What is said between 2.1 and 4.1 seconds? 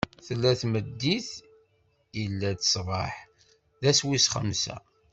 illa-d ṣṣbeḥ: d ass